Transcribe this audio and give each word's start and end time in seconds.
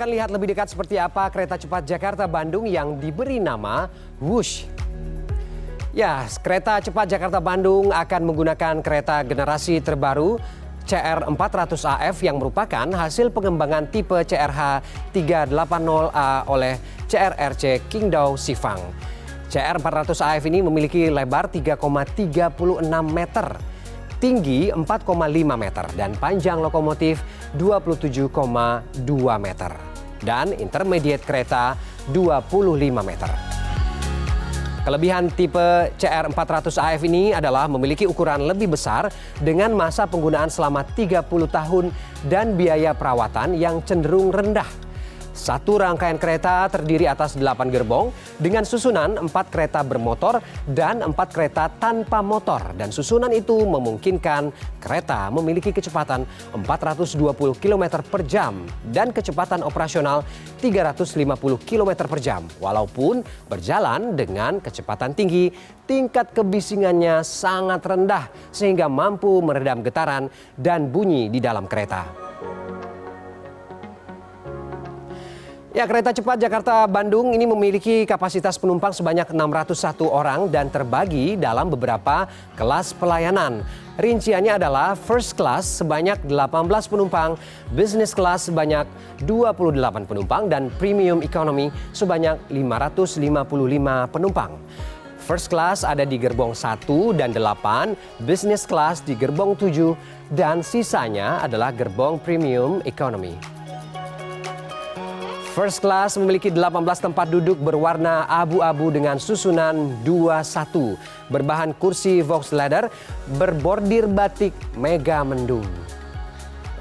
akan 0.00 0.16
lihat 0.16 0.32
lebih 0.32 0.56
dekat 0.56 0.72
seperti 0.72 0.96
apa 0.96 1.28
kereta 1.28 1.60
cepat 1.60 1.84
Jakarta-Bandung 1.84 2.64
yang 2.64 2.96
diberi 2.96 3.36
nama 3.36 3.84
Wush. 4.16 4.64
Ya, 5.92 6.24
kereta 6.40 6.80
cepat 6.80 7.04
Jakarta-Bandung 7.04 7.92
akan 7.92 8.20
menggunakan 8.24 8.80
kereta 8.80 9.20
generasi 9.28 9.76
terbaru 9.84 10.40
CR400AF 10.88 12.16
yang 12.24 12.40
merupakan 12.40 12.88
hasil 12.88 13.28
pengembangan 13.28 13.92
tipe 13.92 14.16
CRH 14.16 14.80
380A 15.12 16.48
oleh 16.48 16.80
CRRC 17.04 17.84
Qingdao 17.92 18.40
Sifang. 18.40 18.80
CR400AF 19.52 20.48
ini 20.48 20.64
memiliki 20.64 21.12
lebar 21.12 21.52
3,36 21.52 22.88
meter 23.04 23.52
tinggi 24.16 24.72
4,5 24.72 24.80
meter 25.60 25.86
dan 25.92 26.16
panjang 26.16 26.56
lokomotif 26.56 27.20
27,2 27.60 28.32
meter 29.36 29.89
dan 30.24 30.52
intermediate 30.56 31.24
kereta 31.24 31.76
25 32.12 32.76
meter. 33.04 33.30
Kelebihan 34.80 35.28
tipe 35.28 35.92
CR400AF 36.00 37.04
ini 37.04 37.36
adalah 37.36 37.68
memiliki 37.68 38.08
ukuran 38.08 38.48
lebih 38.48 38.72
besar 38.72 39.12
dengan 39.36 39.76
masa 39.76 40.08
penggunaan 40.08 40.48
selama 40.48 40.88
30 40.96 41.20
tahun 41.28 41.92
dan 42.32 42.56
biaya 42.56 42.96
perawatan 42.96 43.60
yang 43.60 43.84
cenderung 43.84 44.32
rendah 44.32 44.89
satu 45.30 45.78
rangkaian 45.78 46.18
kereta 46.18 46.66
terdiri 46.70 47.06
atas 47.06 47.38
delapan 47.38 47.70
gerbong 47.70 48.06
dengan 48.36 48.66
susunan 48.66 49.18
empat 49.18 49.50
kereta 49.50 49.80
bermotor 49.86 50.42
dan 50.66 51.02
empat 51.02 51.28
kereta 51.30 51.70
tanpa 51.70 52.20
motor. 52.20 52.74
Dan 52.74 52.90
susunan 52.90 53.30
itu 53.30 53.62
memungkinkan 53.66 54.50
kereta 54.82 55.30
memiliki 55.30 55.70
kecepatan 55.70 56.26
420 56.54 57.16
km 57.56 57.84
per 58.02 58.22
jam 58.26 58.64
dan 58.90 59.14
kecepatan 59.14 59.62
operasional 59.62 60.22
350 60.58 61.16
km 61.62 61.90
per 62.06 62.20
jam. 62.22 62.46
Walaupun 62.58 63.22
berjalan 63.48 64.14
dengan 64.14 64.58
kecepatan 64.58 65.14
tinggi, 65.16 65.50
tingkat 65.86 66.30
kebisingannya 66.30 67.26
sangat 67.26 67.82
rendah 67.82 68.30
sehingga 68.54 68.86
mampu 68.86 69.42
meredam 69.42 69.82
getaran 69.82 70.30
dan 70.54 70.90
bunyi 70.90 71.26
di 71.26 71.42
dalam 71.42 71.66
kereta. 71.66 72.29
Ya, 75.70 75.86
kereta 75.86 76.10
cepat 76.10 76.34
Jakarta-Bandung 76.42 77.30
ini 77.30 77.46
memiliki 77.46 78.02
kapasitas 78.02 78.58
penumpang 78.58 78.90
sebanyak 78.90 79.30
601 79.30 80.02
orang 80.02 80.50
dan 80.50 80.66
terbagi 80.66 81.38
dalam 81.38 81.70
beberapa 81.70 82.26
kelas 82.58 82.90
pelayanan. 82.98 83.62
Rinciannya 83.94 84.58
adalah 84.58 84.98
first 84.98 85.38
class 85.38 85.78
sebanyak 85.78 86.26
18 86.26 86.90
penumpang, 86.90 87.38
business 87.70 88.10
class 88.18 88.50
sebanyak 88.50 88.82
28 89.22 90.10
penumpang, 90.10 90.50
dan 90.50 90.74
premium 90.74 91.22
economy 91.22 91.70
sebanyak 91.94 92.34
555 92.50 94.10
penumpang. 94.10 94.58
First 95.22 95.54
class 95.54 95.86
ada 95.86 96.02
di 96.02 96.18
gerbong 96.18 96.50
1 96.50 97.14
dan 97.14 97.30
8, 97.30 97.94
business 98.26 98.66
class 98.66 99.06
di 99.06 99.14
gerbong 99.14 99.54
7, 99.54 99.94
dan 100.34 100.66
sisanya 100.66 101.38
adalah 101.38 101.70
gerbong 101.70 102.18
premium 102.18 102.82
economy. 102.82 103.59
First 105.50 105.82
Class 105.82 106.14
memiliki 106.14 106.46
18 106.46 107.10
tempat 107.10 107.26
duduk 107.26 107.58
berwarna 107.58 108.22
abu-abu 108.30 108.94
dengan 108.94 109.18
susunan 109.18 109.98
21. 110.06 110.94
Berbahan 111.26 111.74
kursi 111.74 112.22
Vox 112.22 112.54
Leather 112.54 112.86
berbordir 113.34 114.06
batik 114.06 114.54
mega 114.78 115.26
mendung. 115.26 115.66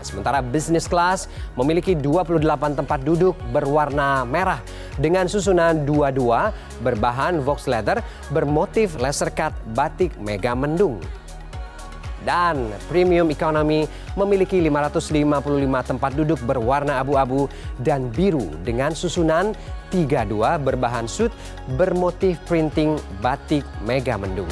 Sementara 0.06 0.46
Business 0.46 0.86
Class 0.86 1.26
memiliki 1.58 1.98
28 1.98 2.46
tempat 2.78 3.02
duduk 3.02 3.34
berwarna 3.50 4.22
merah 4.22 4.62
dengan 5.02 5.26
susunan 5.26 5.74
22 5.90 6.86
berbahan 6.86 7.42
Vox 7.42 7.66
Leather 7.66 8.06
bermotif 8.30 9.02
laser 9.02 9.34
cut 9.34 9.52
batik 9.74 10.14
mega 10.22 10.54
mendung 10.54 11.02
dan 12.28 12.72
Premium 12.92 13.28
Economy 13.32 13.88
memiliki 14.16 14.60
555 14.60 15.90
tempat 15.96 16.12
duduk 16.16 16.40
berwarna 16.44 17.00
abu-abu 17.00 17.48
dan 17.80 18.12
biru 18.12 18.48
dengan 18.68 18.92
susunan 18.92 19.56
32 19.90 20.28
berbahan 20.62 21.08
suit 21.08 21.34
bermotif 21.80 22.38
printing 22.46 23.00
batik 23.24 23.64
mega 23.84 24.20
mendung. 24.20 24.50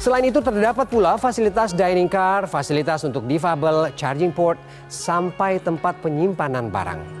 Selain 0.00 0.24
itu 0.24 0.40
terdapat 0.40 0.88
pula 0.88 1.20
fasilitas 1.20 1.76
dining 1.76 2.08
car, 2.08 2.48
fasilitas 2.48 3.04
untuk 3.04 3.28
difabel, 3.28 3.92
charging 3.92 4.32
port, 4.32 4.56
sampai 4.88 5.60
tempat 5.60 5.92
penyimpanan 6.00 6.72
barang. 6.72 7.19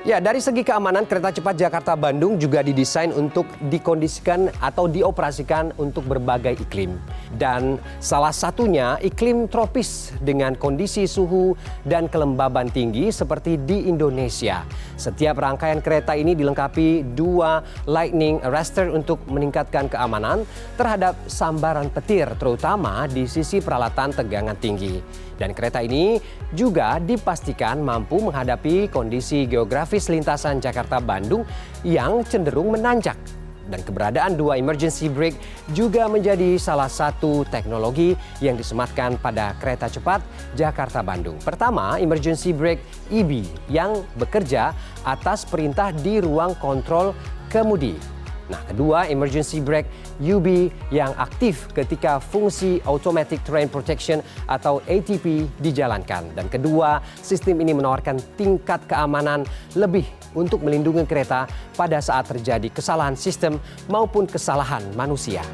Ya, 0.00 0.16
dari 0.16 0.40
segi 0.40 0.64
keamanan 0.64 1.04
kereta 1.04 1.28
cepat 1.28 1.60
Jakarta-Bandung 1.60 2.40
juga 2.40 2.64
didesain 2.64 3.12
untuk 3.12 3.44
dikondisikan 3.68 4.48
atau 4.56 4.88
dioperasikan 4.88 5.76
untuk 5.76 6.08
berbagai 6.08 6.56
iklim. 6.56 6.96
Dan 7.36 7.76
salah 8.00 8.32
satunya 8.32 8.96
iklim 9.04 9.44
tropis 9.44 10.16
dengan 10.24 10.56
kondisi 10.56 11.04
suhu 11.04 11.52
dan 11.84 12.08
kelembaban 12.08 12.72
tinggi 12.72 13.12
seperti 13.12 13.60
di 13.60 13.92
Indonesia. 13.92 14.64
Setiap 14.96 15.36
rangkaian 15.36 15.84
kereta 15.84 16.16
ini 16.16 16.32
dilengkapi 16.32 17.12
dua 17.12 17.60
lightning 17.84 18.40
arrestor 18.40 18.88
untuk 18.96 19.20
meningkatkan 19.28 19.92
keamanan 19.92 20.48
terhadap 20.80 21.12
sambaran 21.28 21.92
petir 21.92 22.24
terutama 22.40 23.04
di 23.04 23.28
sisi 23.28 23.60
peralatan 23.60 24.16
tegangan 24.16 24.56
tinggi. 24.56 25.28
Dan 25.40 25.56
kereta 25.56 25.80
ini 25.80 26.20
juga 26.52 27.00
dipastikan 27.00 27.80
mampu 27.80 28.20
menghadapi 28.20 28.92
kondisi 28.92 29.48
geografis 29.48 29.99
lintasan 30.08 30.62
Jakarta-Bandung 30.62 31.44
yang 31.84 32.24
cenderung 32.24 32.72
menanjak. 32.72 33.18
Dan 33.70 33.86
keberadaan 33.86 34.34
dua 34.34 34.58
emergency 34.58 35.06
brake 35.06 35.38
juga 35.70 36.10
menjadi 36.10 36.58
salah 36.58 36.90
satu 36.90 37.46
teknologi 37.46 38.18
yang 38.42 38.58
disematkan 38.58 39.14
pada 39.22 39.54
kereta 39.62 39.86
cepat 39.86 40.18
Jakarta-Bandung. 40.58 41.38
Pertama, 41.38 42.00
emergency 42.02 42.50
brake 42.50 42.82
EB 43.14 43.46
yang 43.70 44.02
bekerja 44.18 44.74
atas 45.06 45.46
perintah 45.46 45.94
di 45.94 46.18
ruang 46.18 46.58
kontrol 46.58 47.14
kemudi. 47.46 48.19
Nah, 48.50 48.58
kedua, 48.66 49.06
emergency 49.06 49.62
brake 49.62 49.86
UB 50.18 50.74
yang 50.90 51.14
aktif 51.14 51.70
ketika 51.70 52.18
fungsi 52.18 52.82
automatic 52.82 53.38
terrain 53.46 53.70
protection 53.70 54.18
atau 54.50 54.82
ATP 54.90 55.46
dijalankan. 55.62 56.34
Dan 56.34 56.50
kedua, 56.50 56.98
sistem 57.22 57.62
ini 57.62 57.70
menawarkan 57.72 58.18
tingkat 58.34 58.82
keamanan 58.90 59.46
lebih 59.78 60.04
untuk 60.34 60.66
melindungi 60.66 61.06
kereta 61.06 61.46
pada 61.78 62.02
saat 62.02 62.26
terjadi 62.26 62.66
kesalahan 62.74 63.14
sistem 63.14 63.62
maupun 63.86 64.26
kesalahan 64.26 64.82
manusia. 64.98 65.46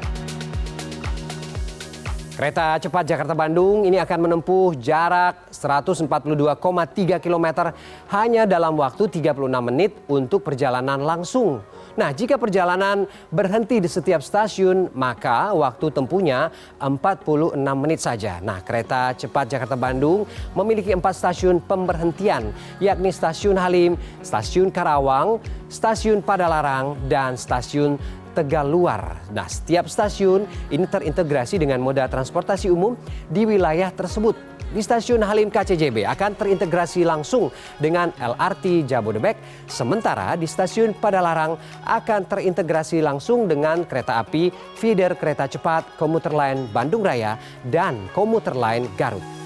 Kereta 2.37 2.77
cepat 2.77 3.01
Jakarta-Bandung 3.09 3.89
ini 3.89 3.97
akan 3.97 4.29
menempuh 4.29 4.77
jarak 4.77 5.49
142,3 5.49 7.17
km 7.17 7.73
hanya 8.13 8.45
dalam 8.45 8.77
waktu 8.77 9.09
36 9.09 9.49
menit 9.57 9.97
untuk 10.05 10.45
perjalanan 10.45 11.01
langsung. 11.01 11.65
Nah, 11.97 12.13
jika 12.13 12.37
perjalanan 12.37 13.09
berhenti 13.33 13.81
di 13.81 13.89
setiap 13.89 14.21
stasiun, 14.21 14.93
maka 14.93 15.49
waktu 15.49 15.89
tempuhnya 15.89 16.53
46 16.77 17.57
menit 17.73 18.05
saja. 18.05 18.37
Nah, 18.37 18.61
kereta 18.61 19.17
cepat 19.17 19.57
Jakarta-Bandung 19.57 20.29
memiliki 20.53 20.93
empat 20.93 21.17
stasiun 21.17 21.57
pemberhentian, 21.57 22.53
yakni 22.77 23.09
Stasiun 23.09 23.57
Halim, 23.57 23.97
Stasiun 24.21 24.69
Karawang, 24.69 25.41
Stasiun 25.73 26.21
Padalarang, 26.21 27.01
dan 27.09 27.33
Stasiun 27.33 27.97
Tegaluar. 28.37 29.17
Nah, 29.33 29.49
setiap 29.49 29.89
stasiun 29.89 30.45
ini 30.69 30.85
terintegrasi 30.85 31.57
dengan 31.57 31.81
moda 31.81 32.05
transportasi 32.05 32.69
umum 32.69 32.93
di 33.33 33.49
wilayah 33.49 33.89
tersebut 33.89 34.37
di 34.67 34.83
stasiun 34.83 35.23
Halim 35.23 35.47
KCJB 35.47 36.03
akan 36.03 36.35
terintegrasi 36.35 37.07
langsung 37.07 37.47
dengan 37.79 38.11
LRT 38.19 38.83
Jabodebek, 38.83 39.65
sementara 39.65 40.35
di 40.35 40.43
stasiun 40.43 40.91
Padalarang 40.91 41.55
akan 41.87 42.21
terintegrasi 42.27 42.99
langsung 42.99 43.47
dengan 43.47 43.87
kereta 43.87 44.19
api 44.19 44.51
feeder 44.75 45.15
kereta 45.15 45.47
cepat 45.47 45.95
komuter 45.95 46.35
lain 46.35 46.67
Bandung 46.69 47.01
Raya 47.01 47.39
dan 47.63 48.11
komuter 48.11 48.53
lain 48.53 48.91
Garut. 48.99 49.36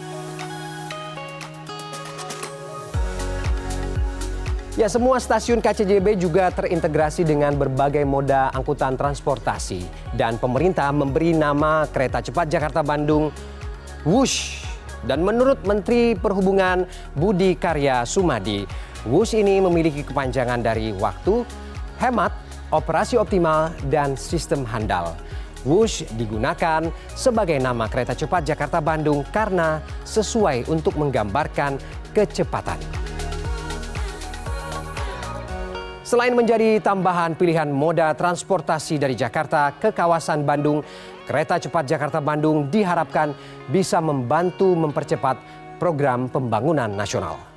Ya, 4.80 4.88
semua 4.88 5.20
stasiun 5.20 5.60
KCJB 5.60 6.16
juga 6.16 6.48
terintegrasi 6.48 7.28
dengan 7.28 7.52
berbagai 7.60 8.08
moda 8.08 8.56
angkutan 8.56 8.96
transportasi 8.96 9.84
dan 10.16 10.40
pemerintah 10.40 10.88
memberi 10.96 11.36
nama 11.36 11.84
kereta 11.92 12.24
cepat 12.24 12.48
Jakarta-Bandung 12.48 13.36
Wush 14.08 14.64
dan 15.04 15.28
menurut 15.28 15.60
Menteri 15.68 16.16
Perhubungan 16.16 16.88
Budi 17.20 17.60
Karya 17.60 18.08
Sumadi, 18.08 18.64
WUS 19.04 19.36
ini 19.36 19.60
memiliki 19.60 20.08
kepanjangan 20.08 20.64
dari 20.64 20.96
waktu, 20.96 21.44
hemat, 22.00 22.32
operasi 22.72 23.20
optimal, 23.20 23.76
dan 23.92 24.16
sistem 24.16 24.64
handal. 24.64 25.20
Wush 25.68 26.08
digunakan 26.16 26.88
sebagai 27.12 27.60
nama 27.60 27.92
kereta 27.92 28.16
cepat 28.16 28.48
Jakarta-Bandung 28.48 29.28
karena 29.36 29.84
sesuai 30.08 30.72
untuk 30.72 30.96
menggambarkan 30.96 31.76
kecepatan. 32.16 33.01
Selain 36.12 36.36
menjadi 36.36 36.84
tambahan 36.84 37.40
pilihan 37.40 37.72
moda 37.72 38.12
transportasi 38.12 39.00
dari 39.00 39.16
Jakarta 39.16 39.72
ke 39.72 39.96
kawasan 39.96 40.44
Bandung, 40.44 40.84
kereta 41.24 41.56
cepat 41.56 41.88
Jakarta-Bandung 41.88 42.68
diharapkan 42.68 43.32
bisa 43.72 44.04
membantu 44.04 44.76
mempercepat 44.76 45.40
program 45.80 46.28
pembangunan 46.28 46.92
nasional. 46.92 47.51